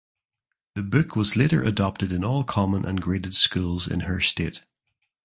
[0.73, 4.63] The book was later adopted in all common and graded schools in her state.